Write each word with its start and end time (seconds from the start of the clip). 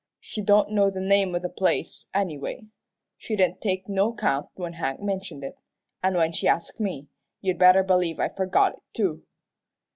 She 0.19 0.41
don't 0.41 0.71
know 0.71 0.89
the 0.89 0.99
name 0.99 1.35
o' 1.35 1.37
the 1.37 1.47
place, 1.47 2.07
anyway. 2.11 2.63
She 3.17 3.35
didn't 3.35 3.61
take 3.61 3.87
no 3.87 4.13
'count 4.15 4.49
when 4.55 4.73
Hank 4.73 4.99
mentioned 4.99 5.43
it, 5.43 5.59
an' 6.01 6.15
when 6.15 6.31
she 6.31 6.47
asked 6.47 6.79
me, 6.79 7.07
you'd 7.39 7.59
better 7.59 7.83
believe 7.83 8.19
I 8.19 8.29
forgot 8.29 8.73
it, 8.73 8.79
too." 8.93 9.21